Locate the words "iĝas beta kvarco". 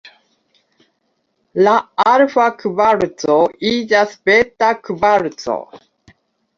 3.75-5.65